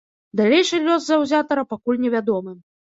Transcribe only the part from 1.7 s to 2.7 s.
пакуль невядомы.